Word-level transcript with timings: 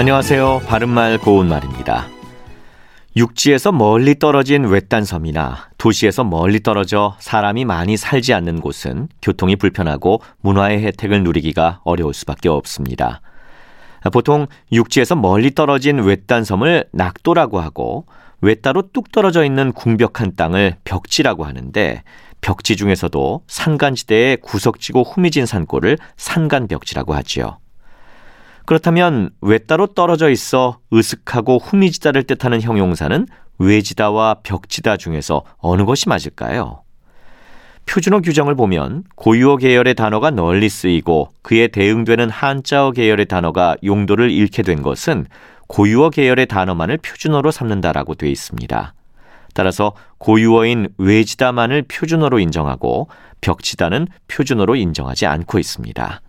안녕하세요. 0.00 0.62
바른말 0.66 1.18
고운말입니다. 1.18 2.08
육지에서 3.16 3.70
멀리 3.70 4.18
떨어진 4.18 4.64
외딴 4.64 5.04
섬이나 5.04 5.68
도시에서 5.76 6.24
멀리 6.24 6.62
떨어져 6.62 7.16
사람이 7.18 7.66
많이 7.66 7.98
살지 7.98 8.32
않는 8.32 8.62
곳은 8.62 9.08
교통이 9.20 9.56
불편하고 9.56 10.22
문화의 10.40 10.82
혜택을 10.86 11.22
누리기가 11.22 11.82
어려울 11.84 12.14
수밖에 12.14 12.48
없습니다. 12.48 13.20
보통 14.10 14.46
육지에서 14.72 15.16
멀리 15.16 15.54
떨어진 15.54 15.98
외딴 15.98 16.44
섬을 16.44 16.86
낙도라고 16.94 17.60
하고 17.60 18.06
외따로 18.40 18.88
뚝 18.94 19.12
떨어져 19.12 19.44
있는 19.44 19.70
궁벽한 19.70 20.34
땅을 20.34 20.76
벽지라고 20.84 21.44
하는데 21.44 22.02
벽지 22.40 22.76
중에서도 22.76 23.42
산간지대에 23.46 24.36
구석지고 24.36 25.02
후미진 25.02 25.44
산골을 25.44 25.98
산간벽지라고 26.16 27.12
하지요. 27.12 27.58
그렇다면 28.66 29.30
외따로 29.40 29.86
떨어져 29.88 30.30
있어 30.30 30.78
으슥하고 30.92 31.58
후미지다를 31.58 32.24
뜻하는 32.24 32.60
형용사는 32.60 33.26
외지다와 33.58 34.36
벽지다 34.42 34.96
중에서 34.96 35.44
어느 35.58 35.84
것이 35.84 36.08
맞을까요? 36.08 36.82
표준어 37.86 38.20
규정을 38.20 38.54
보면 38.54 39.04
고유어 39.16 39.56
계열의 39.56 39.94
단어가 39.94 40.30
널리 40.30 40.68
쓰이고 40.68 41.30
그에 41.42 41.66
대응되는 41.66 42.30
한자어 42.30 42.92
계열의 42.92 43.26
단어가 43.26 43.76
용도를 43.82 44.30
잃게 44.30 44.62
된 44.62 44.82
것은 44.82 45.26
고유어 45.66 46.10
계열의 46.10 46.46
단어만을 46.46 46.98
표준어로 46.98 47.50
삼는다라고 47.50 48.14
되어 48.14 48.30
있습니다. 48.30 48.94
따라서 49.54 49.92
고유어인 50.18 50.88
외지다만을 50.98 51.82
표준어로 51.88 52.38
인정하고 52.38 53.08
벽지다는 53.40 54.06
표준어로 54.28 54.76
인정하지 54.76 55.26
않고 55.26 55.58
있습니다. 55.58 56.20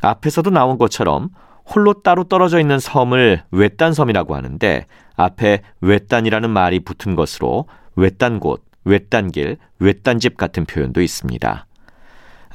앞에서도 0.00 0.50
나온 0.50 0.78
것처럼 0.78 1.30
홀로 1.66 1.94
따로 2.02 2.24
떨어져 2.24 2.60
있는 2.60 2.78
섬을 2.78 3.42
외딴 3.50 3.94
섬이라고 3.94 4.36
하는데 4.36 4.86
앞에 5.16 5.62
외딴이라는 5.80 6.50
말이 6.50 6.80
붙은 6.80 7.14
것으로 7.14 7.66
외딴 7.96 8.40
곳, 8.40 8.64
외딴 8.84 9.30
길, 9.30 9.56
외딴 9.78 10.18
집 10.18 10.36
같은 10.36 10.64
표현도 10.66 11.00
있습니다. 11.00 11.66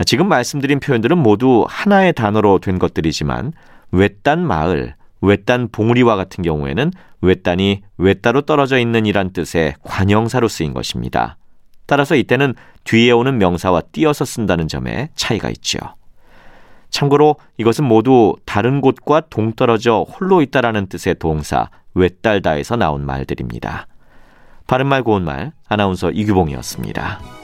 지금 0.05 0.27
말씀드린 0.29 0.79
표현들은 0.79 1.17
모두 1.17 1.65
하나의 1.67 2.13
단어로 2.13 2.59
된 2.59 2.79
것들이지만 2.79 3.53
외딴 3.91 4.45
마을, 4.45 4.95
외딴 5.21 5.69
봉우리와 5.71 6.15
같은 6.15 6.43
경우에는 6.43 6.91
외딴이 7.21 7.81
외따로 7.97 8.41
떨어져 8.41 8.77
있는 8.77 9.05
이란 9.05 9.33
뜻의 9.33 9.75
관형사로 9.83 10.47
쓰인 10.47 10.73
것입니다. 10.73 11.37
따라서 11.85 12.15
이때는 12.15 12.53
뒤에 12.83 13.11
오는 13.11 13.37
명사와 13.37 13.81
띄어서 13.91 14.23
쓴다는 14.23 14.67
점에 14.67 15.09
차이가 15.15 15.49
있죠. 15.49 15.79
참고로 16.89 17.35
이것은 17.57 17.85
모두 17.85 18.35
다른 18.45 18.81
곳과 18.81 19.21
동떨어져 19.29 20.05
홀로 20.09 20.41
있다라는 20.41 20.87
뜻의 20.87 21.15
동사 21.19 21.69
외딸다에서 21.93 22.75
나온 22.75 23.05
말들입니다. 23.05 23.87
바른말 24.67 25.03
고운말 25.03 25.51
아나운서 25.67 26.11
이규봉이었습니다. 26.11 27.38